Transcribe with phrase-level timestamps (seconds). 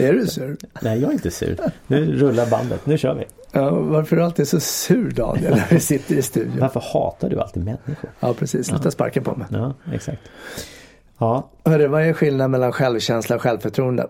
[0.00, 0.56] Är du sur?
[0.80, 1.58] Nej, jag är inte sur.
[1.86, 2.86] Nu rullar bandet.
[2.86, 3.24] Nu kör vi.
[3.52, 6.58] Ja, varför är du alltid så sur Daniel när vi sitter i studion?
[6.60, 8.10] Varför hatar du alltid människor?
[8.20, 8.66] Ja, precis.
[8.66, 8.90] Sluta ja.
[8.90, 9.46] sparka på mig.
[9.50, 10.22] Ja, exakt.
[11.18, 11.50] Ja.
[11.64, 14.06] Hörru, vad är skillnaden mellan självkänsla och självförtroende?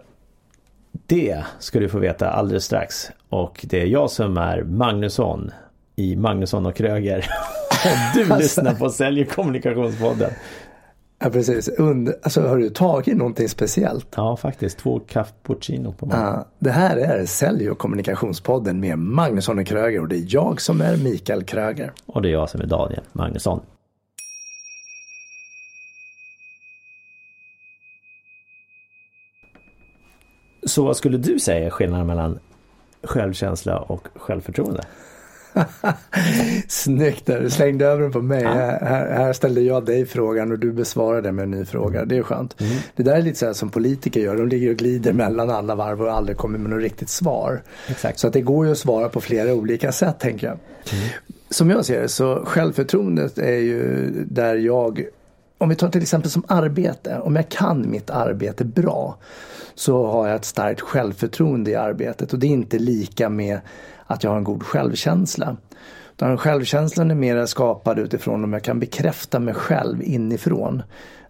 [1.06, 3.11] Det ska du få veta alldeles strax.
[3.28, 5.50] Och det är jag som är Magnusson
[5.97, 7.27] i Magnusson och Kröger.
[8.14, 8.36] du alltså...
[8.36, 10.30] lyssnar på Sälj kommunikationspodden.
[11.23, 11.69] Ja precis.
[11.69, 14.06] Und alltså har du tagit någonting speciellt?
[14.16, 14.78] Ja faktiskt.
[14.78, 16.34] Två cappuccino på morgonen.
[16.34, 20.61] Ja, det här är Sälj och kommunikationspodden med Magnusson och Kröger och det är jag
[20.61, 21.92] som är Mikael Kröger.
[22.06, 23.61] Och det är jag som är Daniel Magnusson.
[30.66, 32.39] Så vad skulle du säga är skillnaden mellan
[33.03, 34.83] självkänsla och självförtroende?
[36.69, 38.43] Snyggt där, du slängde över den på mig.
[38.43, 38.51] Ja.
[38.51, 42.05] Här, här, ställde jag dig frågan och du besvarade med en ny fråga.
[42.05, 42.61] Det är skönt.
[42.61, 42.73] Mm.
[42.97, 45.75] Det där är lite så här som politiker gör, de ligger och glider mellan alla
[45.75, 47.62] varv och aldrig kommer med något riktigt svar.
[47.89, 48.19] Exakt.
[48.19, 50.59] Så att det går ju att svara på flera olika sätt tänker jag.
[50.93, 51.09] Mm.
[51.51, 55.05] Som jag ser det så självförtroendet är ju där jag
[55.61, 59.16] om vi tar till exempel som arbete, om jag kan mitt arbete bra
[59.75, 63.61] så har jag ett starkt självförtroende i arbetet och det är inte lika med
[64.06, 65.56] att jag har en god självkänsla.
[66.12, 70.83] Utan självkänslan är mer skapad utifrån om jag kan bekräfta mig själv inifrån.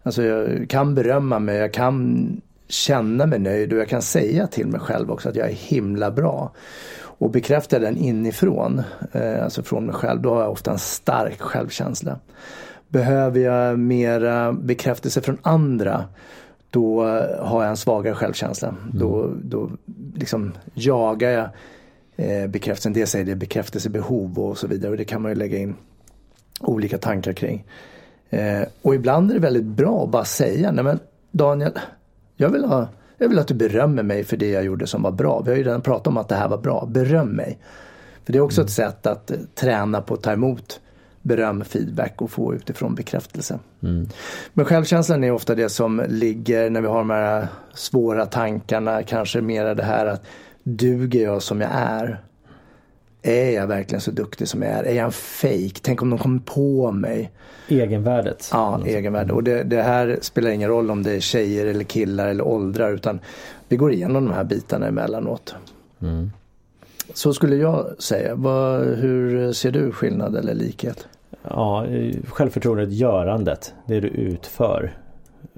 [0.03, 2.27] Alltså jag kan berömma mig, jag kan
[2.69, 6.11] känna mig nöjd och jag kan säga till mig själv också att jag är himla
[6.11, 6.53] bra.
[7.03, 11.41] Och bekräftar den inifrån, eh, alltså från mig själv, då har jag ofta en stark
[11.41, 12.19] självkänsla.
[12.91, 16.05] Behöver jag mera bekräftelse från andra
[16.71, 17.05] då
[17.39, 18.69] har jag en svagare självkänsla.
[18.69, 18.99] Mm.
[18.99, 19.71] Då, då
[20.15, 21.49] liksom jagar jag
[22.17, 22.93] eh, bekräftelsen.
[22.93, 25.75] Dels är det bekräftelsebehov och så vidare och det kan man ju lägga in
[26.61, 27.65] olika tankar kring.
[28.31, 30.99] Eh, och ibland är det väldigt bra att bara säga, nej men
[31.31, 31.79] Daniel,
[32.37, 35.11] jag vill, ha, jag vill att du berömmer mig för det jag gjorde som var
[35.11, 35.43] bra.
[35.45, 37.59] Vi har ju redan pratat om att det här var bra, beröm mig.
[38.25, 38.67] För det är också mm.
[38.67, 40.81] ett sätt att eh, träna på att ta emot
[41.23, 43.59] beröm, feedback och få utifrån bekräftelse.
[43.83, 44.09] Mm.
[44.53, 49.41] Men självkänslan är ofta det som ligger när vi har de här svåra tankarna, kanske
[49.41, 50.23] mer det här att
[50.63, 52.21] duger jag som jag är?
[53.23, 54.83] Är jag verkligen så duktig som jag är?
[54.85, 55.81] Är jag en fake?
[55.83, 57.31] Tänk om de kommer på mig?
[57.69, 58.49] Egenvärdet.
[58.53, 59.33] Ja, egenvärde.
[59.33, 62.93] Och det, det, här spelar ingen roll om det är tjejer eller killar eller åldrar
[62.93, 63.21] utan
[63.69, 65.55] vi går igenom de här bitarna emellanåt.
[66.03, 66.31] Mm.
[67.15, 68.35] Så skulle jag säga.
[68.35, 71.09] Vad, hur ser du skillnad eller likhet?
[71.43, 71.87] Ja,
[72.25, 73.75] självförtroendet, görandet.
[73.87, 74.99] Det du utför.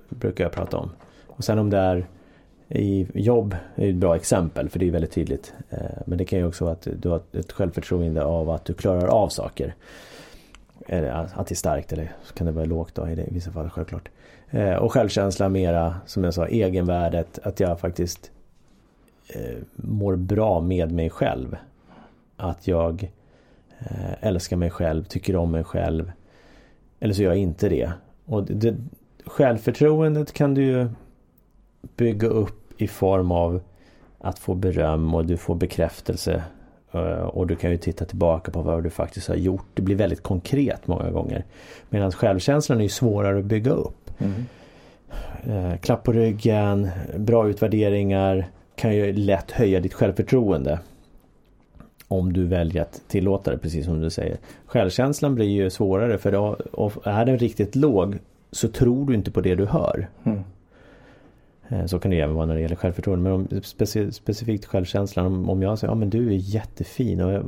[0.09, 0.91] Brukar jag prata om.
[1.27, 2.07] Och sen om det är
[2.69, 5.55] i jobb är ett bra exempel för det är väldigt tydligt.
[5.71, 8.75] Eh, men det kan ju också vara att du har ett självförtroende av att du
[8.75, 9.75] klarar av saker.
[10.87, 14.09] Att det är starkt eller så kan det vara lågt då i, vissa fall självklart.
[14.51, 18.31] Eh, och självkänsla mera som jag sa egenvärdet att jag faktiskt
[19.77, 21.57] mår bra med mig själv.
[22.37, 23.11] Att jag
[24.21, 26.13] älskar mig själv, tycker om mig själv.
[27.01, 27.93] Eller så gör jag inte det.
[28.25, 28.77] Och det,
[29.27, 30.89] självförtroendet kan du ju
[31.97, 33.61] bygga upp i form av
[34.19, 36.43] att få beröm och du får bekräftelse.
[36.93, 39.67] Eh, och du kan ju titta tillbaka på vad du faktiskt har gjort.
[39.75, 41.45] Det blir väldigt konkret många gånger.
[41.89, 44.11] Medan självkänslan är svårare att bygga upp.
[44.19, 44.45] Mm.
[45.45, 48.47] Eh, klapp på ryggen, bra utvärderingar
[48.83, 50.79] kan ju lätt höja ditt självförtroende.
[52.09, 54.37] Om du väljer att tillåta det, precis som du säger.
[54.67, 56.57] Självkänslan blir ju svårare för då,
[57.05, 58.19] är den riktigt låg
[58.51, 60.09] så tror du inte på det du hör.
[60.25, 60.41] Mm.
[61.69, 63.23] Eh, så kan det även vara när det gäller självförtroende.
[63.23, 65.27] Men om, speci specifikt självkänslan.
[65.27, 67.43] Om, om jag säger ja men du är jättefin och,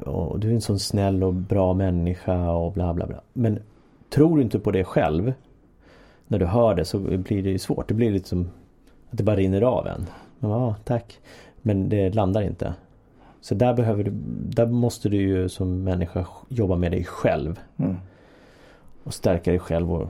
[0.00, 3.20] och, du är en sån snäll och bra människa och bla bla bla.
[3.32, 3.58] Men
[4.10, 5.32] tror du inte på det själv.
[6.26, 7.88] När du hör det så blir det ju svårt.
[7.88, 8.50] Det blir lite som
[9.10, 10.06] att det bara rinner av en.
[10.42, 11.18] Ja, tack.
[11.62, 12.74] Men det landar inte.
[13.40, 14.10] Så där behöver du,
[14.54, 17.60] där måste du ju som människa jobba med dig själv.
[17.76, 17.96] Mm.
[19.04, 20.08] Och stärka dig själv och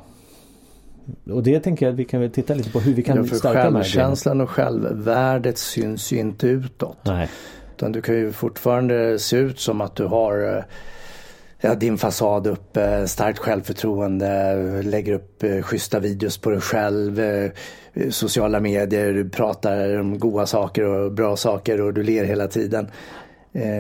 [1.33, 3.25] och det tänker jag att vi kan väl titta lite på hur vi kan ja,
[3.25, 6.99] för stärka Självkänslan och självvärdet syns ju inte utåt.
[7.03, 7.29] Nej.
[7.77, 10.65] Utan du kan ju fortfarande se ut som att du har
[11.63, 17.21] ja, din fasad upp, eh, starkt självförtroende, lägger upp eh, schyssta videos på dig själv,
[17.21, 17.51] eh,
[18.11, 22.91] sociala medier, du pratar om goda saker och bra saker och du ler hela tiden.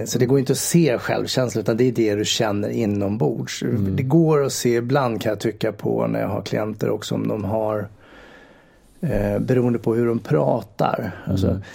[0.06, 3.62] Så det går inte att se självkänsla utan det är det du känner inombords.
[3.62, 3.96] Mm.
[3.96, 7.29] Det går att se ibland kan jag tycka på när jag har klienter också om
[7.29, 7.88] de har
[9.02, 11.12] eh, beroende på hur de pratar.
[11.25, 11.56] Alltså, mm.
[11.56, 11.70] Alltså,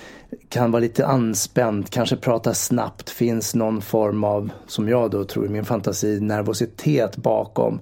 [0.49, 5.45] kan vara lite anspänt, kanske prata snabbt, finns någon form av, som jag då tror
[5.45, 7.79] i min fantasi, nervositet bakom.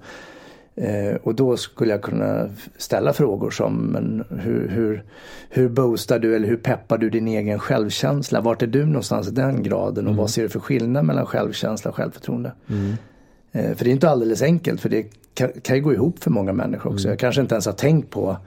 [0.76, 5.04] Eh, och då skulle jag kunna ställa frågor som men hur, hur,
[5.50, 8.42] hur boostar du eller hur peppar du din egen självkänsla?
[8.42, 10.16] Vart är du någonstans i den graden och mm.
[10.16, 12.52] vad ser du för skillnad mellan självkänsla och självförtroende?
[12.70, 12.94] Mm.
[13.52, 16.32] Eh, för det är inte alldeles enkelt för det kan, kan ju gå ihop för
[16.32, 17.06] många människor också.
[17.08, 17.12] Mm.
[17.12, 18.38] Jag kanske inte ens har tänkt på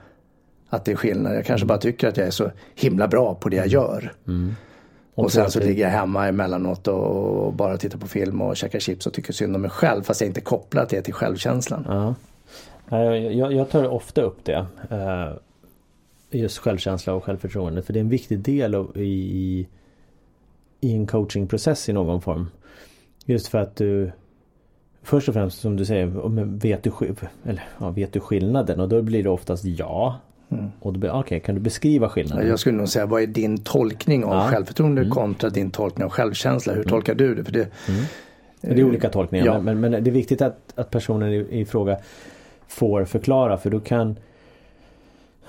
[0.69, 1.35] att det är skillnad.
[1.35, 4.13] Jag kanske bara tycker att jag är så himla bra på det jag gör.
[4.27, 4.55] Mm.
[5.15, 8.79] Och, och sen så ligger jag hemma emellanåt och bara tittar på film och käkar
[8.79, 11.85] chips och tycker synd om mig själv fast jag inte kopplat det till självkänslan.
[11.87, 12.15] Ja.
[13.31, 14.65] Jag, jag tar ofta upp det.
[14.89, 15.33] Eh,
[16.31, 19.67] just självkänsla och självförtroende för det är en viktig del av, i,
[20.81, 22.49] i en coachingprocess i någon form.
[23.25, 24.11] Just för att du
[25.03, 26.05] Först och främst som du säger,
[26.59, 26.91] vet du,
[27.43, 28.79] eller, ja, vet du skillnaden?
[28.79, 30.19] Och då blir det oftast ja.
[30.51, 30.71] Mm.
[30.79, 32.47] Och då, okay, kan du beskriva skillnaden?
[32.47, 34.47] Jag skulle nog säga, vad är din tolkning av ja.
[34.51, 35.11] självförtroende mm.
[35.11, 36.73] kontra din tolkning av självkänsla?
[36.73, 36.89] Hur mm.
[36.89, 37.43] tolkar du det?
[37.43, 38.03] För det, mm.
[38.61, 39.59] det är olika tolkningar ja.
[39.59, 41.97] men, men, det är viktigt att, att personen i, i fråga
[42.67, 44.17] får förklara för då kan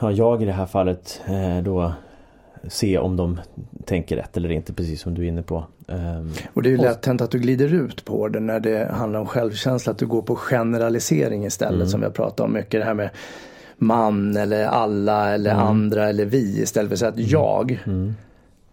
[0.00, 1.92] ja, jag i det här fallet eh, då
[2.68, 3.40] se om de
[3.84, 5.64] tänker rätt eller inte precis som du är inne på.
[5.86, 8.92] Um, och det är ju lätt hänt att du glider ut på det när det
[8.92, 9.92] handlar om självkänsla.
[9.92, 11.88] Att du går på generalisering istället mm.
[11.88, 12.80] som vi har pratat om mycket.
[12.80, 13.10] Det här med
[13.80, 15.66] man eller alla eller mm.
[15.66, 17.28] andra eller vi istället för att säga att mm.
[17.30, 18.14] jag mm.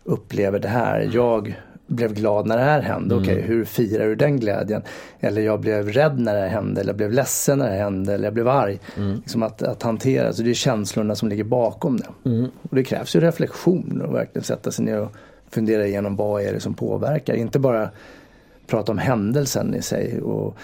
[0.04, 1.10] upplever det här.
[1.14, 1.56] Jag
[1.88, 3.16] blev glad när det här hände.
[3.16, 3.24] Mm.
[3.24, 4.82] Okej, okay, hur firar du den glädjen?
[5.20, 6.82] Eller jag blev rädd när det här hände.
[6.82, 8.14] Eller jag blev ledsen när det hände.
[8.14, 8.80] Eller jag blev arg.
[8.98, 9.16] Mm.
[9.16, 12.30] Liksom att, att hantera, så det är känslorna som ligger bakom det.
[12.30, 12.52] Mm.
[12.62, 15.12] Och det krävs ju reflektion och verkligen sätta sig ner och
[15.50, 17.34] fundera igenom vad är det som påverkar.
[17.34, 17.90] Inte bara
[18.68, 20.22] prata om händelsen i sig.
[20.22, 20.58] Och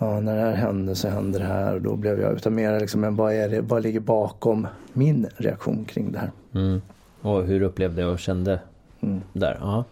[0.00, 2.80] ja, när det här hände så hände det här och då blev jag utan mer
[2.80, 6.30] liksom, men vad är det, vad ligger bakom min reaktion kring det här?
[6.54, 6.82] Mm.
[7.20, 8.60] Och hur upplevde jag och kände
[9.00, 9.20] mm.
[9.32, 9.58] där?
[9.62, 9.84] Aha.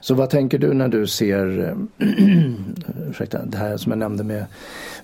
[0.00, 1.76] Så vad tänker du när du ser
[3.10, 4.44] ursäkta, det här som jag nämnde med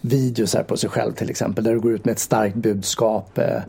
[0.01, 3.39] videos här på sig själv till exempel där du går ut med ett starkt budskap
[3.39, 3.63] eh,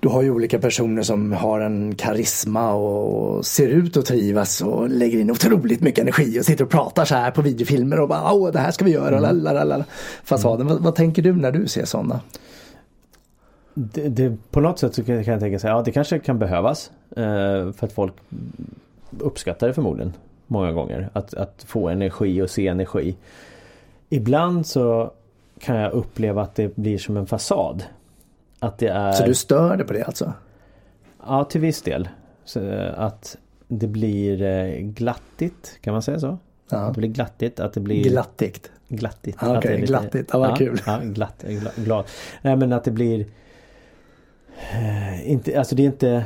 [0.00, 4.88] du har ju olika personer som har en karisma och ser ut att trivas och
[4.88, 8.32] lägger in otroligt mycket energi och sitter och pratar så här på videofilmer och bara
[8.32, 9.36] åh det här ska vi göra, mm.
[9.36, 9.84] lalalala,
[10.24, 10.60] fasaden.
[10.60, 10.72] Mm.
[10.72, 12.20] Vad, vad, tänker du när du ser sådana?
[13.74, 16.90] Det, det, på något sätt så kan jag tänka sig, ja det kanske kan behövas
[17.10, 18.14] eh, för att folk
[19.18, 20.12] uppskattar det förmodligen
[20.46, 21.10] många gånger.
[21.12, 23.16] Att, att få energi och se energi.
[24.08, 25.12] Ibland så
[25.58, 27.84] kan jag uppleva att det blir som en fasad.
[28.60, 29.12] Att det är...
[29.12, 30.32] Så du stör dig på det alltså?
[31.26, 32.08] Ja, till viss del.
[32.44, 33.36] Så eh, att
[33.68, 36.38] det blir eh, glattigt, kan man säga så?
[36.70, 36.78] Ja.
[36.78, 38.04] Att det blir glattigt, att det blir...
[38.04, 38.70] Glattigt?
[38.88, 39.36] Glattigt.
[39.40, 39.74] Ah, Okej, okay.
[39.74, 39.86] lite...
[39.86, 40.82] glattigt, ja vad ja, kul.
[40.86, 42.04] Ja, glatt, glad, glad.
[42.42, 43.26] Nej men att det blir...
[44.72, 46.24] Eh, inte, alltså det är inte...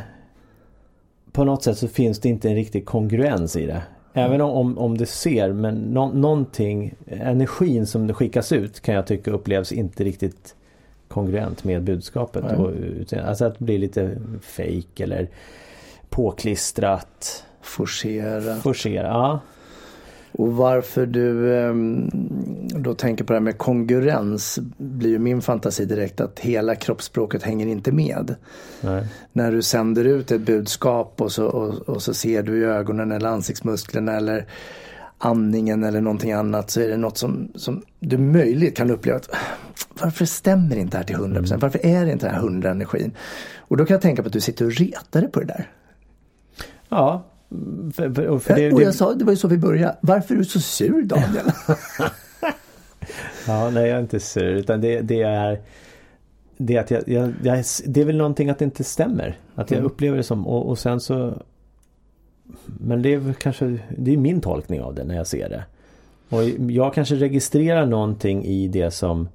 [1.32, 3.82] På något sätt så finns det inte en riktig kongruens i det.
[4.12, 9.06] Även om, om det ser, men no, någonting, energin som det skickas ut kan jag
[9.06, 10.54] tycka upplevs inte riktigt
[11.14, 12.44] kongruent med budskapet.
[12.44, 12.70] Och,
[13.24, 14.10] alltså att blir lite
[14.42, 15.28] fake eller
[16.08, 17.44] påklistrat.
[17.62, 18.56] Forcera.
[18.56, 19.40] Forcera, ja.
[20.38, 22.10] Och varför du ehm,
[22.74, 27.42] då tänker på det här med kongruens blir ju min fantasi direkt att hela kroppsspråket
[27.42, 28.34] hänger inte med.
[28.80, 29.06] Nej.
[29.32, 33.12] När du sänder ut ett budskap och så, och, och, så ser du i ögonen
[33.12, 34.46] eller ansiktsmusklerna eller
[35.18, 39.28] andningen eller någonting annat så är det något som, som du möjligt kan uppleva att
[40.00, 41.46] varför stämmer inte det här till 100%?
[41.46, 41.60] Mm.
[41.60, 43.12] Varför är det inte den här 100 energin?
[43.58, 45.70] Och då kan jag tänka på att du sitter och retar dig på det där.
[46.88, 47.24] Ja.
[47.94, 48.92] För, för, för det, och jag det...
[48.92, 49.96] sa, det var ju så vi började.
[50.00, 51.44] Varför är du så sur Daniel?
[53.46, 55.60] ja, nej jag är inte sur utan det, det är
[56.56, 59.38] det, att jag, jag, jag, det är väl någonting att det inte stämmer.
[59.54, 59.90] Att jag mm.
[59.90, 61.42] upplever det som och, och sen så
[62.66, 65.64] Men det är kanske Det är min tolkning av det när jag ser det.
[66.28, 69.28] Och jag kanske registrerar någonting i det som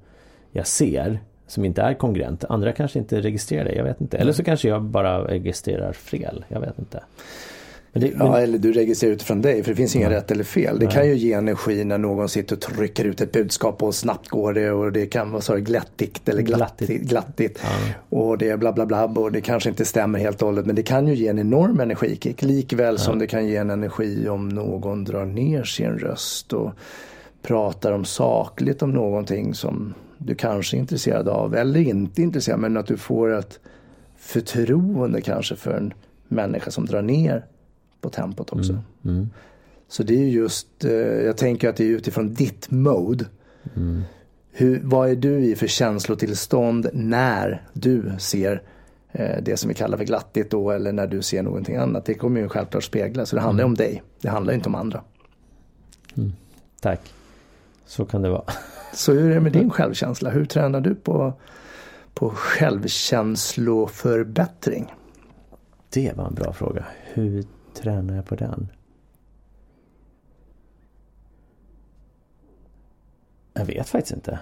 [0.52, 2.44] jag ser som inte är kongruent.
[2.48, 4.18] Andra kanske inte registrerar det, jag vet inte.
[4.18, 7.02] Eller så kanske jag bara registrerar fel, jag vet inte.
[7.92, 8.42] Men det, ja, men...
[8.42, 10.16] eller du registrerar utifrån dig för det finns inga ja.
[10.16, 10.78] rätt eller fel.
[10.78, 10.94] Det Nej.
[10.94, 14.52] kan ju ge energi när någon sitter och trycker ut ett budskap och snabbt går
[14.52, 17.02] det och det kan vara så glättigt eller glattigt.
[17.02, 17.60] glattigt.
[17.62, 17.68] Ja.
[18.18, 20.76] Och det är bla bla bla och det kanske inte stämmer helt och hållet men
[20.76, 22.42] det kan ju ge en enorm energikick.
[22.42, 22.98] Likväl ja.
[22.98, 26.70] som det kan ge en energi om någon drar ner sin röst och
[27.42, 32.76] pratar om sakligt om någonting som du kanske är intresserad av eller inte intresserad men
[32.76, 33.58] att du får ett
[34.18, 35.94] förtroende kanske för en
[36.28, 37.44] människa som drar ner
[38.00, 38.72] på tempot också.
[38.72, 38.82] Mm.
[39.04, 39.30] Mm.
[39.88, 43.24] Så det är just, eh, jag tänker att det är utifrån ditt mode.
[44.52, 48.62] Hur, vad är du i för känslotillstånd när du ser
[49.12, 52.04] eh, det som vi kallar för glattigt då eller när du ser någonting annat.
[52.04, 54.02] Det kommer ju självklart spegla så det handlar om dig.
[54.20, 55.02] Det handlar inte om andra.
[56.80, 57.00] Tack.
[57.86, 58.44] Så kan det vara.
[58.94, 60.30] Så hur är det med din självkänsla?
[60.30, 61.32] Hur tränar du på,
[62.14, 64.94] på självkänsloförbättring?
[65.90, 66.84] Det var en bra fråga.
[67.12, 68.68] Hur tränar jag på den?
[73.54, 74.38] Jag vet faktiskt inte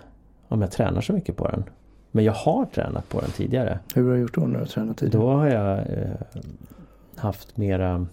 [0.48, 1.64] om jag tränar så mycket på den.
[2.10, 3.78] Men jag har tränat på den tidigare.
[3.94, 5.22] Hur har du gjort då när du har tränat tidigare?
[5.22, 6.10] Då har jag eh,
[7.16, 8.06] haft mera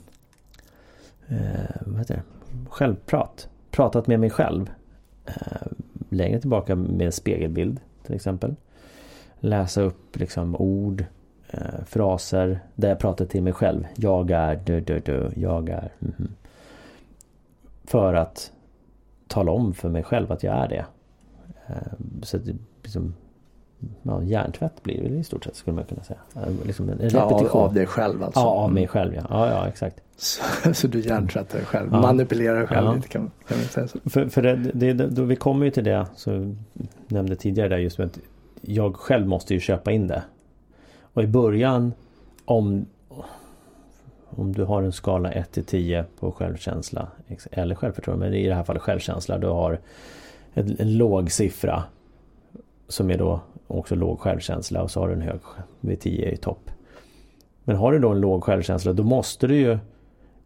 [1.28, 1.38] eh,
[1.86, 2.24] vad heter det?
[2.70, 3.50] självprat.
[3.72, 4.70] Pratat med mig själv.
[5.26, 5.68] Eh,
[6.10, 8.56] längre tillbaka med en spegelbild till exempel.
[9.40, 11.06] Läsa upp liksom ord,
[11.48, 13.88] eh, fraser där jag pratar till mig själv.
[13.96, 16.28] Jag är dö, dö, dö, jag är mhm.
[17.88, 18.52] För att
[19.28, 20.86] tala om för mig själv att jag är det.
[21.68, 21.76] Eh,
[22.24, 23.14] så att det liksom
[24.04, 26.20] Ja, hjärntvätt blir det i stort sett skulle man kunna säga.
[26.36, 27.74] Eh, Liksom en Ja, av, repetition.
[27.74, 28.40] dig själv alltså?
[28.40, 29.22] Ja, av mig själv ja.
[29.30, 30.02] Ja, ja exakt.
[30.18, 32.02] Så, så du hjärntvättar dig själv, Ja.
[32.02, 32.94] manipulerar dig själv Ja.
[32.94, 34.00] lite kan, kan vi säga så.
[34.10, 36.56] För, för det, det, då vi kommer ju till det, så
[37.08, 38.20] nämnde tidigare där just med att
[38.62, 40.24] jag själv måste ju köpa in det.
[41.16, 41.94] Och i början
[42.46, 42.86] om
[44.30, 47.08] om du har en skala 1 till 10 på självkänsla
[47.52, 49.80] eller självförtroende, men i det här fallet självkänsla, du har
[50.54, 51.84] en, en låg siffra
[52.88, 55.40] som är då också låg självkänsla och så har du en hög
[55.80, 56.72] vid 10 i topp.
[57.64, 59.78] Men har du då en låg självkänsla då måste du ju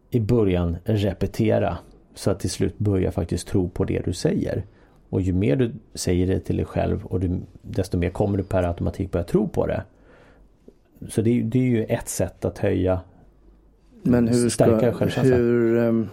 [0.10, 1.78] i början repetera
[2.16, 4.66] så att till slut börjar faktiskt tro på det du säger.
[5.10, 8.44] Och ju mer du säger det till dig själv och du, desto mer kommer du
[8.44, 9.84] per automatik börja tro på det.
[11.08, 13.00] Så det, är- det är ju ett sätt att höja
[14.04, 16.10] Men hur Stärka ska, hur, um,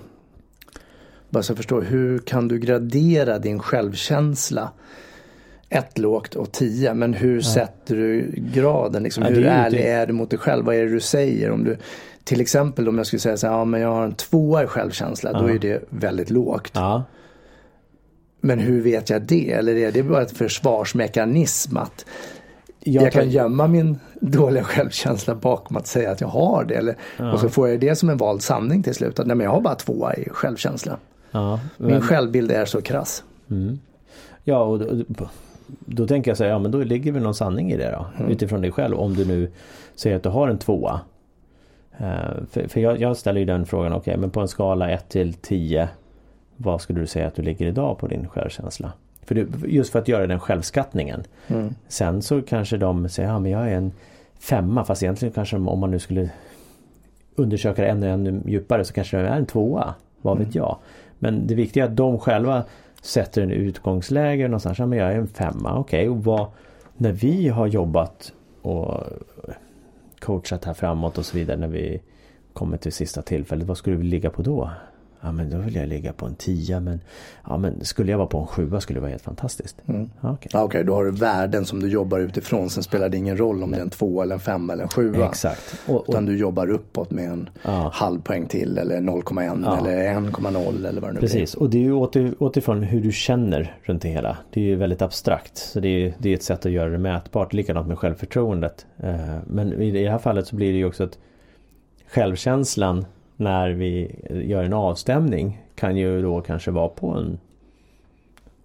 [1.30, 4.72] bara så jag förstår, hur kan du gradera din självkänsla?
[5.68, 9.02] Ett lågt och tio, men hur sätter du graden?
[9.02, 10.64] Liksom, Ja, hur är ärlig det- är du mot dig själv?
[10.64, 11.50] Vad är det du säger?
[11.50, 11.76] Om du,
[12.24, 14.66] till exempel om jag skulle säga så här, ja men jag har en tvåa i
[14.66, 15.54] självkänsla, då Ja.
[15.54, 16.70] är det väldigt lågt.
[16.74, 17.04] Ja,
[18.40, 19.52] Men hur vet jag det?
[19.52, 22.06] Eller är det bara ett försvarsmekanism att
[22.86, 26.74] jag, jag, kan gömma min dåliga självkänsla bakom att säga att jag har det.
[26.74, 26.96] Eller,
[27.32, 29.18] Och så får jag det som en vald sanning till slut.
[29.18, 30.96] Att nej, men jag har bara tvåa i självkänsla.
[31.30, 33.24] ja, Min men, självbild är så krass.
[34.44, 35.04] ja och då,
[35.68, 38.06] då tänker jag så här, ja men då ligger väl någon sanning i det då.
[38.18, 38.32] Mm.
[38.32, 38.96] Utifrån dig själv.
[38.96, 39.50] Om du nu
[39.94, 41.00] säger att du har en tvåa.
[41.98, 45.08] Eh, för för jag, jag ställer ju den frågan, okej men på en skala 1
[45.08, 45.88] till 10.
[46.56, 48.92] Vad skulle du säga att du ligger idag på din självkänsla?
[49.26, 51.24] För du, just för att göra den självskattningen.
[51.48, 51.74] Mm.
[51.88, 53.92] Sen så kanske de säger, ja men jag är en
[54.38, 54.84] femma.
[54.84, 56.30] Fast egentligen kanske de, om man nu skulle
[57.34, 59.94] undersöka det ännu, ännu djupare så kanske det är en tvåa.
[60.22, 60.78] Vad vet jag.
[61.18, 62.64] Men det viktiga är att de själva
[63.02, 64.78] sätter en utgångsläge någonstans.
[64.78, 65.78] Ja men jag är en femma.
[65.78, 66.46] Okej, och vad,
[66.96, 69.00] när vi har jobbat och
[70.18, 71.56] coachat här framåt och så vidare.
[71.56, 72.00] När vi
[72.52, 73.66] kommer till sista tillfället.
[73.66, 74.70] Vad skulle vi ligga på då?
[75.26, 77.00] Ja men då vill jag ligga på en tia men
[77.48, 79.76] Ja men skulle jag vara på en sjua skulle det vara helt fantastiskt.
[79.86, 80.10] Mm.
[80.20, 80.50] Ja, okej.
[80.52, 82.70] Ja, Okej, då har du värden som du jobbar utifrån.
[82.70, 84.88] Sen spelar det ingen roll om det är en två eller en femma eller en
[84.88, 85.26] sjua.
[85.28, 85.80] Exakt.
[85.86, 87.90] Och, och, Utan du jobbar uppåt med en Ja.
[87.94, 89.78] halv poäng till eller 0,1 Ja.
[89.78, 93.12] eller 1,0 eller vad det nu Precis, och det är ju åter, återifrån hur du
[93.12, 94.36] känner runt det hela.
[94.50, 95.56] Det är ju väldigt abstrakt.
[95.58, 97.52] Så det är, det är ett sätt att göra det mätbart.
[97.52, 98.86] Likadant med självförtroendet.
[99.02, 101.18] Eh, Men i det här fallet så blir det ju också att
[102.08, 103.04] självkänslan
[103.36, 107.38] när vi gör en avstämning kan ju då kanske vara på en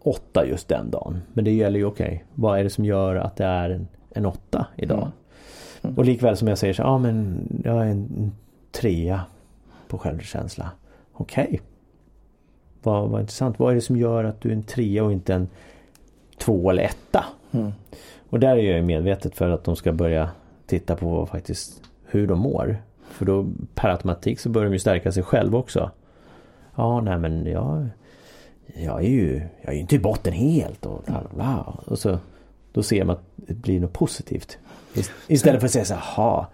[0.03, 1.21] åtta just den dagen.
[1.33, 4.25] Men det gäller ju okej, vad är det som gör att det är en, en
[4.25, 5.11] åtta idag?
[5.95, 8.31] Och likväl som jag säger så ja men jag är en
[8.71, 9.21] trea
[9.87, 10.71] på självkänsla.
[11.13, 11.61] Okej.
[12.83, 13.59] Vad, vad intressant.
[13.59, 15.47] Vad är det som gör att du är en trea och inte en
[16.37, 17.25] två eller etta?
[17.51, 17.71] Mm.
[18.29, 20.29] Och där är jag medvetet för att de ska börja
[20.65, 22.77] titta på faktiskt hur de mår.
[23.11, 25.91] För då per automatik så börjar de ju stärka sig själv också.
[26.75, 27.87] Ja, nej men jag,
[28.75, 31.77] jag är ju jag är inte i botten helt och bla, bla, bla.
[31.85, 32.19] Och så
[32.71, 34.57] då ser man att det blir något positivt.
[34.93, 36.45] Ist- Istället för att säga så här, jaha,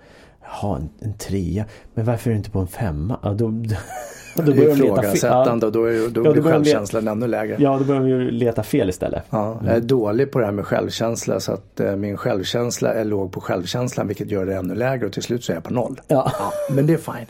[0.41, 3.19] jaha en, en trea, men varför är du inte på en femma?
[3.23, 3.47] Ja, då,
[4.45, 7.55] då, börjar ifrågasättande och då, är, då Ja, då blir leta- självkänslan ännu lägre.
[7.59, 9.23] Ja, då börjar de ju leta fel istället.
[9.29, 13.05] Ja, jag är dålig på det här med självkänsla så att eh, min självkänsla är
[13.05, 15.73] låg på självkänslan vilket gör det ännu lägre och till slut så är jag på
[15.73, 16.01] noll.
[16.07, 16.31] Ja.
[16.39, 17.25] Ja, men det är fine.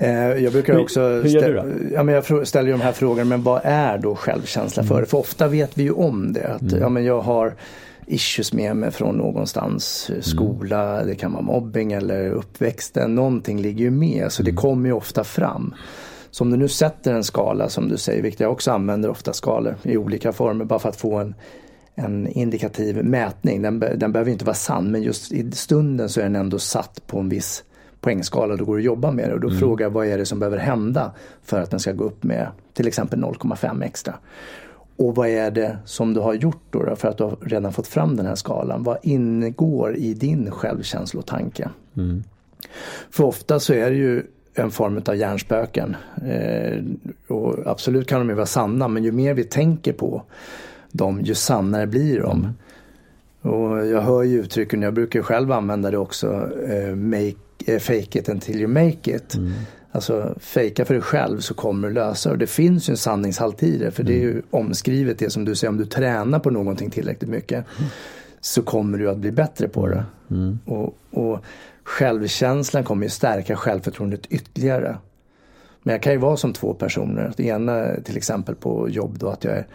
[0.00, 1.64] Eh, jag brukar Hur- också hur du då?
[1.94, 4.96] ja, men jag ställer ju de här frågorna, men vad är då självkänsla Mm.
[4.96, 5.04] för?
[5.04, 6.46] För ofta vet vi ju om det.
[6.48, 7.52] Att ja, men jag har
[8.08, 10.18] issues med mig från någonstans, Mm.
[10.18, 13.14] eh, skola, det kan vara mobbing eller uppväxten.
[13.14, 14.54] Någonting ligger ju med så Mm.
[14.54, 15.74] det kommer ju ofta fram.
[16.30, 19.32] Så om du nu sätter en skala som du säger, vilket jag också använder ofta
[19.32, 21.34] skalor i olika former bara för att få en,
[21.94, 23.62] en indikativ mätning.
[23.62, 27.06] Den, den behöver inte vara sann men just i stunden så är den ändå satt
[27.06, 27.64] på en viss
[28.00, 28.56] poängskala.
[28.56, 30.38] Då går det att jobba med det och då frågar jag vad är det som
[30.38, 31.12] behöver hända
[31.44, 34.14] för att den ska gå upp med till exempel 0,5 extra.
[34.98, 37.72] Och vad är det som du har gjort då, då för att du har redan
[37.72, 38.82] fått fram den här skalan?
[38.82, 41.70] Vad ingår i din självkänslotanke?
[43.10, 44.22] För ofta så är det ju
[44.54, 45.96] en form av hjärnspöken.
[46.26, 46.82] Eh,
[47.28, 50.22] och absolut kan de ju vara sanna men ju mer vi tänker på
[50.92, 52.54] dem ju sannare blir de.
[53.42, 57.34] Och jag hör ju uttrycken, jag brukar själv använda det också, eh, make,
[57.66, 59.34] eh, fake it until you make it.
[59.98, 62.30] Alltså fejka för dig själv så kommer du lösa.
[62.30, 65.44] Och det finns ju en sanningshalt i det för det är ju omskrivet det som
[65.44, 67.64] du säger, om du tränar på någonting tillräckligt mycket
[68.40, 70.04] så kommer du att bli bättre på det.
[70.64, 71.44] Och, och
[71.84, 74.98] självkänslan kommer ju stärka självförtroendet ytterligare.
[75.82, 77.32] Men jag kan ju vara som två personer.
[77.36, 79.66] Det ena till exempel på jobb då att jag är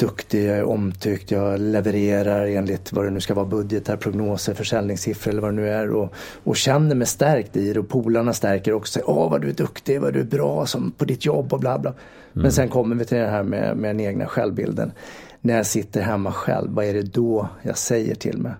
[0.00, 5.30] duktig, jag är omtyckt, jag levererar enligt vad det nu ska vara, budgetar, prognoser, försäljningssiffror
[5.30, 5.90] eller vad det nu är.
[5.90, 6.14] Och,
[6.44, 8.92] och känner mig stärkt i det och polarna stärker också.
[8.92, 11.60] Säger, Åh vad du är duktig, vad du är bra som på ditt jobb och
[11.60, 11.94] bla bla.
[12.32, 14.92] Men sen kommer vi till det här med, med den egna självbilden.
[15.40, 18.52] När jag sitter hemma själv, vad är det då jag säger till mig?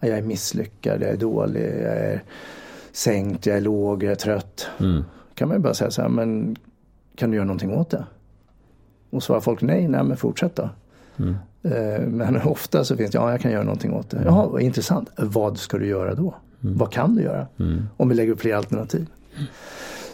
[0.00, 2.22] Ja, Jag är misslyckad, jag är dålig, jag är
[2.92, 4.66] sänkt, jag är låg, jag är trött.
[5.34, 6.56] kan man ju bara säga så här, men
[7.16, 8.04] kan du göra någonting åt det?
[9.10, 10.68] Och svarar folk nej, nej men fortsätt då.
[11.62, 14.22] Eh, Men ofta så finns det, ja jag kan göra någonting åt det.
[14.24, 15.10] Jaha, vad intressant.
[15.16, 16.34] Vad ska du göra då?
[16.60, 17.46] Vad kan du göra?
[17.96, 19.06] Om vi lägger upp fler alternativ.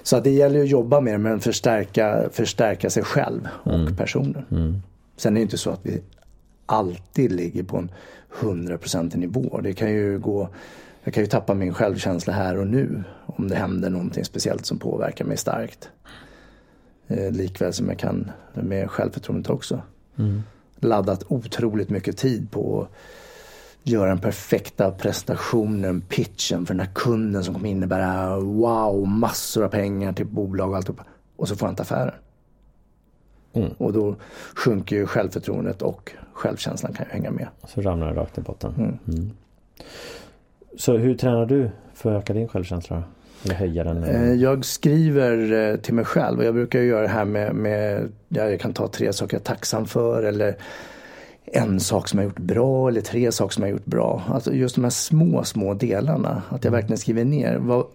[0.03, 4.83] Så att det gäller att jobba med det men förstärka, förstärka sig själv och personen.
[5.17, 6.01] Sen är det inte så att vi
[6.67, 7.91] alltid ligger på en
[8.41, 9.61] 100% nivå.
[9.63, 10.49] Det kan ju gå,
[11.05, 14.79] jag kan ju tappa min självkänsla här och nu om det händer någonting speciellt som
[14.79, 15.89] påverkar mig starkt.
[17.09, 19.81] Eh, likväl som jag kan med självförtroendet också.
[20.81, 22.89] Laddat otroligt mycket tid på att
[23.83, 29.69] göra den perfekta prestationen, pitchen för den här kunden som kommer innebära wow, massor av
[29.69, 31.05] pengar till bolag och alltihopa.
[31.37, 32.15] Och så får jag inte affären.
[33.79, 34.17] Och då
[34.55, 37.49] sjunker ju självförtroendet och självkänslan kan ju hänga med.
[37.67, 38.99] Så ramlar den rakt i botten.
[39.07, 39.31] Mm.
[40.77, 43.03] Så hur tränar du för att öka din självkänsla?
[43.47, 44.05] Eller höja den?
[44.05, 48.09] Eh, Jag skriver eh, till mig själv och jag brukar göra det här med, med
[48.29, 50.57] ja, jag kan ta tre saker jag är tacksam för eller
[51.53, 54.23] en sak som jag gjort bra eller tre saker som jag gjort bra.
[54.29, 56.43] Alltså just de här små, små delarna.
[56.49, 57.87] Att jag verkligen skriver ner vad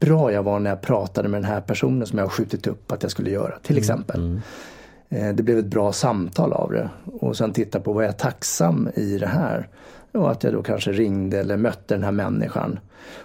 [0.00, 2.92] bra jag var när jag pratade med den här personen som jag har skjutit upp
[2.92, 3.54] att jag skulle göra.
[3.62, 4.40] Till exempel.
[5.08, 6.90] Eh, Det blev ett bra samtal av det.
[7.04, 9.68] Och sen titta på vad jag är tacksam i det här.
[10.12, 12.78] Och att jag då kanske ringde eller mötte den här människan.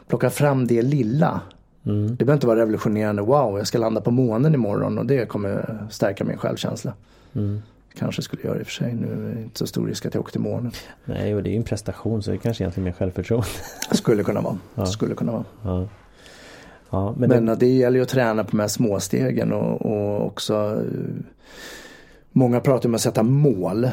[0.07, 1.41] Plocka fram det lilla.
[1.85, 3.21] Det behöver inte vara revolutionerande.
[3.21, 6.93] Wow, jag ska landa på månen imorgon och det kommer stärka min självkänsla.
[7.97, 8.93] Kanske skulle göra det i och för sig.
[8.93, 10.71] Nu är det inte så stor risk att jag åker till månen.
[11.05, 13.47] Nej, och det är ju en prestation så det är kanske egentligen mer självförtroende.
[13.91, 14.85] Skulle kunna vara.
[14.85, 15.45] Skulle kunna vara.
[15.63, 15.87] ja.
[16.89, 20.25] Ja, men, Men det, det gäller ju att träna på de här småstegen och, och
[20.25, 21.25] också eh,
[22.37, 23.89] Många pratar om att sätta mål.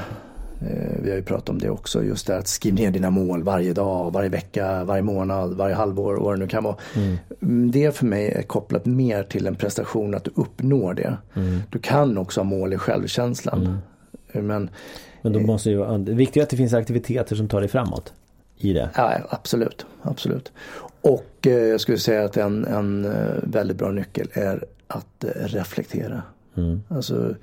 [0.66, 3.42] Eh, Vi har ju pratat om det också, just det att skriv ner dina mål
[3.42, 6.77] varje dag, varje vecka, varje månad, varje halvår, vad det nu kan vara.
[7.40, 11.16] Mm, Det för mig är kopplat mer till en prestation, att du uppnår det.
[11.70, 13.79] Du kan också ha mål i självkänslan.
[14.33, 14.70] Men
[15.22, 18.12] men då måste ju, det viktiga är att det finns aktiviteter som tar dig framåt.
[18.59, 18.90] I det.
[18.96, 19.87] Ja, absolut.
[20.03, 20.53] absolut.
[21.01, 25.29] Och eh, jag skulle säga att en, en eh, väldigt bra nyckel är att eh,
[25.46, 26.22] reflektera.
[26.88, 27.35] Alltså,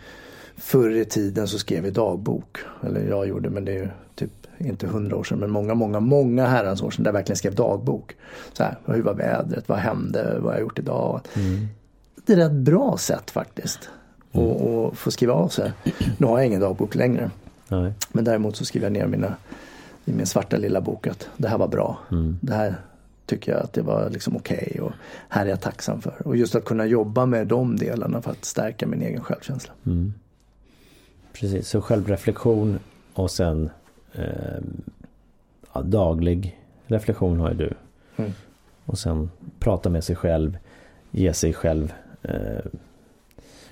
[0.59, 2.57] förr i tiden så skrev vi dagbok.
[2.83, 5.39] Eller jag gjorde, men det är ju typ inte hundra år sedan.
[5.39, 8.15] Men många, många, många herrans år sedan där jag verkligen skrev dagbok.
[8.53, 9.69] Så här, hur var vädret?
[9.69, 10.33] Vad hände?
[10.33, 11.21] Vad har jag gjort idag?
[12.25, 13.89] Det är ett rätt bra sätt faktiskt.
[14.31, 15.71] Och, och få skriva av sig.
[16.17, 17.31] Nu har jag ingen dagbok längre.
[17.67, 17.93] Nej.
[18.11, 19.35] Men däremot så skriver jag ner mina,
[20.05, 21.97] i min svarta lilla bok att det här var bra.
[22.41, 22.75] Det här
[23.25, 24.91] tycker jag att det var liksom okej och
[25.29, 26.27] här är jag tacksam för.
[26.27, 29.73] Och just att kunna jobba med de delarna för att stärka min egen självkänsla.
[31.33, 32.79] Precis, så självreflektion
[33.13, 33.69] och sen
[34.13, 34.61] eh,
[35.73, 37.73] ja, daglig reflektion har ju du.
[38.15, 38.31] Mm.
[38.85, 40.57] Och sen prata med sig själv,
[41.11, 42.65] ge sig själv eh,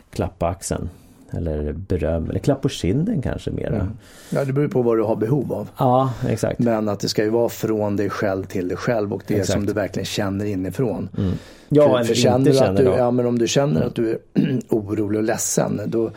[0.10, 0.90] klapp på axeln.
[1.32, 3.76] Eller beröm eller klapp på kinden kanske mera.
[3.76, 3.88] Mm.
[4.30, 5.70] Ja det beror på vad du har behov av.
[5.78, 6.60] Ja exakt.
[6.60, 9.52] Men att det ska ju vara från dig själv till dig själv och det exakt.
[9.52, 11.10] som du verkligen känner inifrån.
[11.18, 11.34] Mm.
[11.70, 12.98] Ja för, eller för känner inte känner du, då.
[12.98, 14.18] Ja men om du känner att du är
[14.70, 16.12] orolig och ledsen då,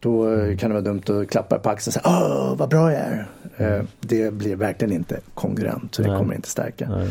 [0.00, 0.24] då
[0.58, 3.28] kan det vara dumt att klappa på axeln och säga Åh vad bra jag är.
[3.56, 3.86] Mm.
[4.00, 6.18] Det blir verkligen inte kongruent så det Nej.
[6.18, 6.88] kommer inte stärka.
[6.88, 7.08] Nej.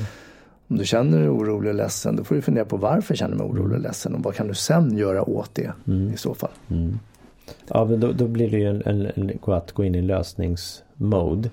[0.67, 3.37] Om du känner dig orolig och ledsen då får du fundera på varför känner du
[3.37, 3.81] mig orolig och mm.
[3.81, 6.13] ledsen och vad kan du sen göra åt det mm.
[6.13, 6.51] i så fall.
[6.69, 6.99] Mm.
[7.67, 11.49] Ja men då, då, blir det ju en, en, en, att gå in i lösningsmode.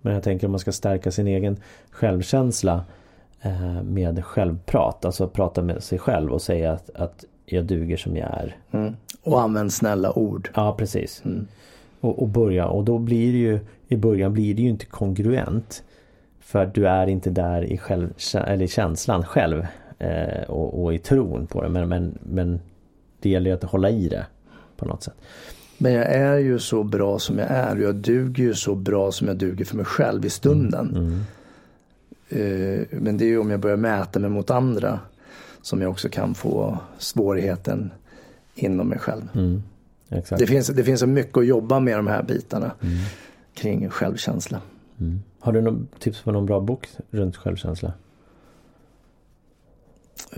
[0.00, 1.56] Men jag tänker om man ska stärka sin egen
[1.90, 2.84] självkänsla
[3.42, 5.04] eh, med självprat.
[5.04, 8.56] Alltså prata med sig själv och säga att, att jag duger som jag är.
[8.70, 8.96] Mm.
[9.22, 10.50] Och använd snälla ord.
[10.54, 11.22] Ja precis.
[11.24, 11.46] Mm.
[12.00, 15.84] Och, och börja och då blir det ju i början blir det ju inte kongruent.
[16.40, 19.66] För du är inte där i, själv, eller i känslan själv
[19.98, 21.68] eh, och, och, i tron på det.
[21.68, 22.60] Men, men, men
[23.20, 24.26] det gäller ju att hålla i det
[24.82, 25.14] på något sätt.
[25.78, 29.12] Men jag är ju så bra som jag är och jag duger ju så bra
[29.12, 30.90] som jag duger för mig själv i stunden.
[30.90, 31.24] Mm.
[32.30, 32.80] Mm.
[32.80, 35.00] Eh, men det är ju om jag börjar mäta mig mot andra
[35.62, 37.90] som jag också kan få svårigheten
[38.54, 39.22] inom mig själv.
[39.34, 39.62] Mm.
[40.08, 42.96] Det, finns, det finns så mycket att jobba med de här bitarna mm.
[43.54, 44.60] kring självkänsla.
[45.00, 45.22] Mm.
[45.40, 47.92] Har du någon tips på någon bra bok runt självkänsla?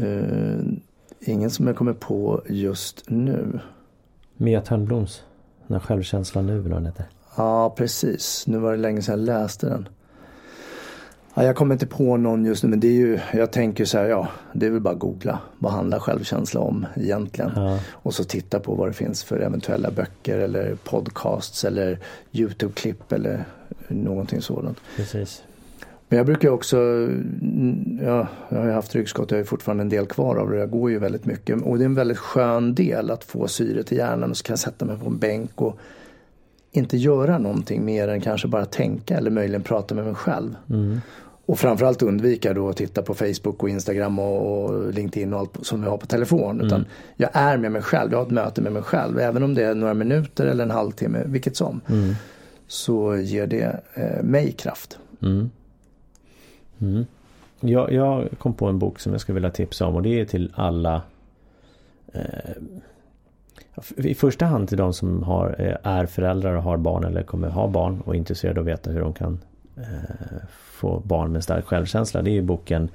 [0.01, 0.63] Uh,
[1.21, 3.61] ingen som jag kommer på just nu.
[4.37, 5.23] Mia Törnbloms
[5.67, 7.05] När självkänslan nu eller vad den heter.
[7.37, 8.45] Ja precis.
[8.47, 9.89] Nu var det länge sedan jag läste den.
[11.35, 13.99] Ja, jag kommer inte på någon just nu men det är ju, jag tänker så
[13.99, 15.39] här, ja det är väl bara googla.
[15.59, 17.51] Vad handlar självkänsla om egentligen?
[17.57, 17.79] Ja.
[17.91, 21.99] Och så titta på vad det finns för eventuella böcker eller podcasts eller
[22.33, 23.45] Youtube-klipp eller
[23.89, 24.79] någonting sådant.
[24.97, 25.43] Precis.
[26.15, 26.77] Men jag brukar också,
[28.03, 30.59] ja, jag har haft ryggskott, jag har fortfarande en del kvar av det.
[30.59, 33.83] Jag går ju väldigt mycket och det är en väldigt skön del att få syre
[33.83, 35.79] till hjärnan och så kan jag sätta mig på en bänk och
[36.73, 40.55] inte göra någonting mer än kanske bara tänka eller möjligen prata med mig själv.
[40.71, 41.01] Mm.
[41.47, 45.83] Och framförallt undvika då att titta på Facebook och Instagram och, LinkedIn och allt som
[45.83, 46.61] vi har på telefon.
[46.61, 46.89] Utan mm.
[47.17, 49.19] jag är med mig själv, jag har ett möte med mig själv.
[49.19, 51.81] Även om det är några minuter eller en halvtimme, vilket som.
[51.89, 52.15] Mm.
[52.67, 54.99] Så ger det eh, mig kraft.
[55.23, 55.51] Mm
[56.81, 57.07] mm.
[57.61, 60.25] Jag, jag, kom på en bok som jag skulle vilja tipsa om och det är
[60.25, 61.03] till alla
[62.13, 62.53] eh,
[63.97, 67.49] i första hand till de som har, eh, är föräldrar och har barn eller kommer
[67.49, 69.41] ha barn och är intresserade av att veta hur de kan
[69.77, 72.23] eh, få barn med stark självkänsla.
[72.23, 72.89] Det är ju boken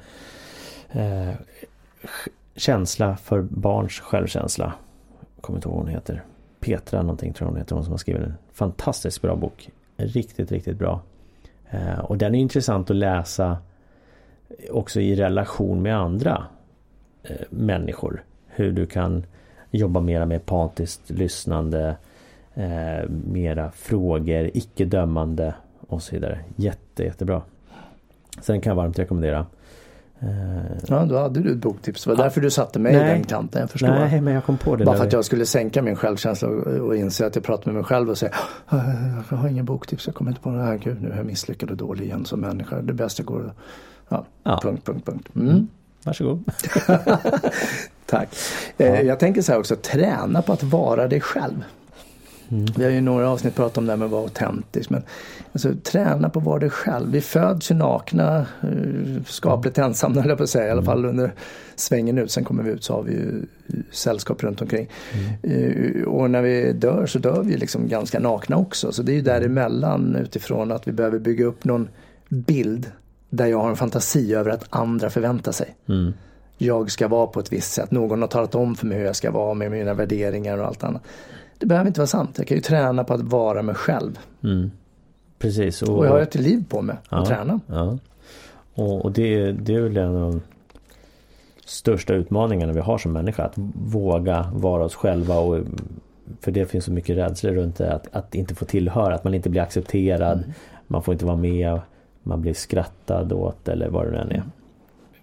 [0.91, 1.31] eh,
[2.55, 4.73] Känsla för barns självkänsla.
[5.35, 6.23] Jag kommer inte ihåg vad hon heter.
[6.59, 7.75] Petra någonting tror jag hon heter.
[7.75, 9.69] Hon som har skrivit en fantastiskt bra bok.
[9.97, 11.01] Riktigt, riktigt bra.
[11.69, 13.57] Eh, och den är intressant att läsa
[14.71, 16.45] också i relation med andra
[17.23, 18.23] eh, människor.
[18.47, 19.25] Hur du kan
[19.71, 21.95] jobba mera med empatiskt lyssnande,
[22.53, 25.53] eh, mera frågor, icke dömande
[25.87, 26.39] och så vidare.
[26.55, 27.41] Jätte, jättebra.
[28.41, 29.45] Så den kan jag varmt rekommendera.
[30.21, 30.27] Eh,
[30.87, 32.03] ja, då hade du ett boktips.
[32.03, 32.23] Det var ja.
[32.23, 33.01] därför du satte mig Nej.
[33.01, 33.61] i den kanten.
[33.61, 33.87] Jag förstår.
[33.87, 34.85] Nej, men jag kom på det.
[34.85, 37.83] Bara för att jag skulle sänka min självkänsla och, inse att jag pratar med mig
[37.83, 38.35] själv och säger
[39.29, 40.77] Jag har ingen boktips, jag kommer inte på det här.
[40.77, 42.81] Gud, nu är jag misslyckad och dålig igen som människa.
[42.81, 43.53] Det bästa går
[44.09, 44.59] Ja, ja.
[44.63, 45.29] punkt, punkt, punkt.
[45.35, 45.49] Mm.
[45.49, 45.67] Mm.
[46.03, 46.43] Varsågod.
[48.05, 48.29] Tack.
[48.77, 48.85] Ja.
[48.85, 51.63] Eh, jag tänker så här också, träna på att vara dig själv.
[52.51, 52.65] Mm.
[52.77, 54.89] Vi har ju några avsnitt pratat om det här med att vara autentisk.
[54.89, 55.03] Men
[55.53, 57.11] alltså, träna på att vara dig själv.
[57.11, 60.67] Vi föds ju nakna, eh, skapligt ensamma höll jag på att säga.
[60.67, 61.33] I alla fall under
[61.75, 62.31] svängen ut.
[62.31, 63.45] Sen kommer vi ut så har vi ju
[63.91, 64.89] sällskap runt omkring.
[65.43, 66.07] Mm.
[66.07, 68.91] Och när vi dör så dör vi liksom ganska nakna också.
[68.91, 71.89] Så det är ju däremellan utifrån att vi behöver bygga upp någon
[72.29, 72.91] bild
[73.29, 75.75] där jag har en fantasi över att andra förväntar sig.
[75.89, 76.13] Mm.
[76.57, 77.91] Jag ska vara på ett visst sätt.
[77.91, 80.83] Någon har talat om för mig hur jag ska vara med mina värderingar och allt
[80.83, 81.01] annat.
[81.57, 82.37] Det behöver inte vara sant.
[82.37, 84.19] Jag kan ju träna på att vara mig själv.
[84.43, 84.71] Mm.
[85.39, 85.81] Precis.
[85.81, 87.59] Och, och jag har ett liv på mig ja, att träna.
[87.67, 87.97] Ja.
[88.73, 90.41] Och, och det, det är väl en av de
[91.65, 93.43] största utmaningarna vi har som människa.
[93.43, 95.39] Att våga vara oss själva.
[95.39, 95.63] Och,
[96.41, 97.93] för det finns så mycket rädsla runt det.
[97.93, 100.37] Att, att inte få tillhöra, att man inte blir accepterad.
[100.37, 100.51] Mm.
[100.87, 101.79] Man får inte vara med.
[102.23, 104.35] Man blir skrattad åt eller vad det nu än är.
[104.35, 104.51] Mm.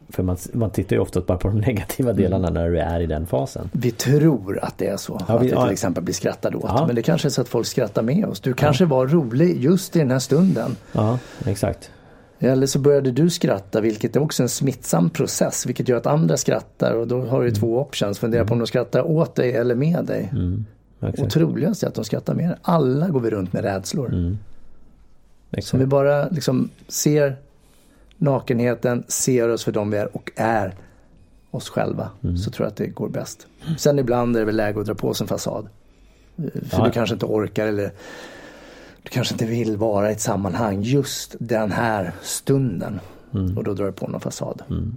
[0.08, 2.22] För man, man tittar ju ofta bara på de negativa mm.
[2.22, 2.62] delarna mm.
[2.62, 3.70] när du är i den fasen.
[3.72, 5.20] Vi tror att det är så.
[5.28, 6.64] Ja, vi, att vi till exempel blir skrattade åt.
[6.64, 6.86] Ja.
[6.86, 8.40] Men det kanske är så att folk skrattar med oss.
[8.40, 8.88] Du kanske ja.
[8.88, 10.76] var rolig just i den här stunden.
[10.92, 11.90] Ja, exakt.
[12.38, 16.36] Eller så började du skratta vilket är också en smittsam process vilket gör att andra
[16.36, 17.54] skrattar och då har du mm.
[17.54, 18.18] två options.
[18.18, 20.28] Fundera på om de skrattar åt dig eller med dig.
[20.32, 20.64] Mm.
[21.18, 22.56] Och troligast är att de skrattar med dig.
[22.62, 24.08] Alla går vi runt med rädslor.
[24.08, 24.38] Mm.
[25.60, 27.36] Så om vi bara liksom ser
[28.16, 30.74] nakenheten, ser oss för dem vi är och är
[31.50, 32.10] oss själva.
[32.24, 32.36] Mm.
[32.36, 33.46] Så tror jag att det går bäst.
[33.78, 35.68] Sen ibland är det väl läge att dra på sig en fasad.
[36.36, 36.84] För ja.
[36.84, 37.90] du kanske inte orkar eller
[39.02, 43.00] du kanske inte vill vara i ett sammanhang just den här stunden.
[43.34, 43.58] Mm.
[43.58, 44.62] Och då drar du på någon fasad.
[44.70, 44.96] Mm.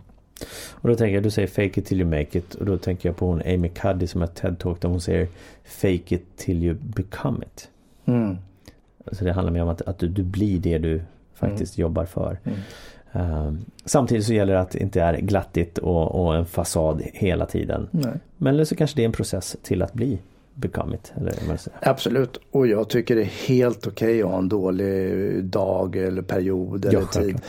[0.71, 2.55] Och då tänker jag, du säger fake it till you make it.
[2.55, 5.27] Och då tänker jag på hon Amy Cuddy som har TED-talk där hon säger
[5.65, 7.69] fake it till you become it.
[8.05, 8.37] Mm.
[9.11, 11.01] Så det handlar mer om att, att du, du blir det du
[11.33, 11.81] faktiskt mm.
[11.81, 12.39] jobbar för.
[13.15, 13.53] Uh,
[13.85, 17.87] samtidigt så gäller det att det inte är glattigt och, och en fasad hela tiden.
[17.91, 18.13] Nej.
[18.37, 20.19] Men så kanske det är en process till att bli
[20.53, 21.13] become it.
[21.17, 21.33] Eller
[21.81, 26.21] Absolut och jag tycker det är helt okej okay att ha en dålig dag eller
[26.21, 27.35] period eller ja, tid.
[27.35, 27.41] Eh,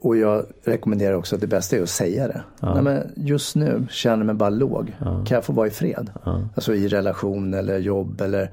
[0.00, 2.42] och jag rekommenderar också att det bästa är att säga det.
[2.60, 2.74] Ja.
[2.74, 4.96] Nej, men just nu känner jag mig bara låg.
[4.98, 5.04] Ja.
[5.04, 6.10] Kan jag få vara i fred?
[6.24, 6.48] Ja.
[6.54, 8.50] Alltså i relation eller jobb eller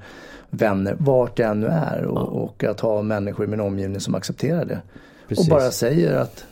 [0.50, 2.04] vänner, vart jag än nu är.
[2.04, 4.80] Och, och, att ha människor i min omgivning som accepterar det.
[5.28, 5.46] Precis.
[5.46, 6.44] Och bara säger att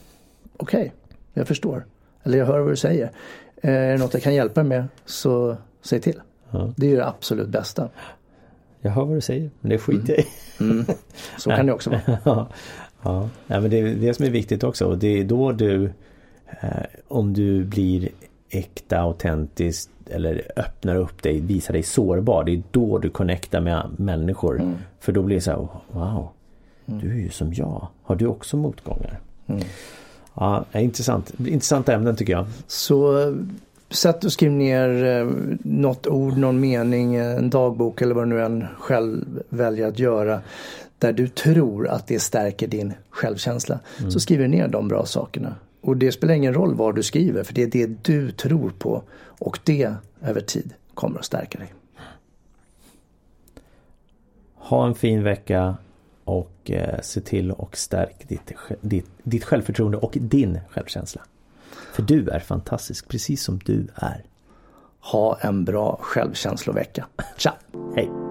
[0.57, 0.91] okej, okay,
[1.35, 1.87] jag förstår.
[2.23, 3.11] Eller jag hör vad du säger.
[3.63, 6.21] Eh, är det något jag kan hjälpa dig med så säg till.
[6.77, 7.89] Det är ju det absolut bästa.
[8.81, 10.27] Jag hör vad du säger, men det skiter jag i.
[10.61, 10.73] Mm.
[10.73, 10.87] Mm.
[11.39, 11.91] Så kan det också
[12.25, 12.47] vara.
[13.03, 15.85] Ja, ja men det är det som är viktigt också och det är då du
[16.47, 16.69] eh,
[17.09, 18.09] om du blir
[18.51, 22.45] äkta, autentisk eller öppnar upp dig, visar dig sårbar.
[22.45, 24.61] Det är då du connectar med människor.
[24.61, 24.77] Mm.
[25.01, 26.29] För då blir det så här, wow,
[26.87, 27.01] mm.
[27.01, 27.89] du är ju som jag.
[28.03, 29.21] Har du också motgångar?
[29.47, 29.63] Mm.
[30.35, 31.33] Ja, intressant.
[31.47, 32.47] Intressanta ämnen tycker jag.
[32.67, 33.19] Så
[33.91, 35.27] sätt och skriv ner eh,
[35.63, 40.41] något ord, någon mening, en dagbok eller vad du nu än själv väljer att göra
[40.99, 43.81] där du tror att det stärker din självkänsla.
[43.99, 44.11] Mm.
[44.11, 45.55] Så skriver du ner de bra sakerna.
[45.81, 49.03] Och det spelar ingen roll vad du skriver för det är det du tror på
[49.23, 51.73] och det över tid kommer att stärka dig.
[54.55, 55.77] Ha en fin vecka
[56.25, 61.23] och eh, se till och stärk ditt, ditt, ditt självförtroende och din självkänsla.
[61.93, 64.25] För du är fantastisk precis som du är.
[65.01, 67.07] Ha en bra självkänslovecka.
[67.37, 67.55] Tja!
[67.97, 68.30] Hej!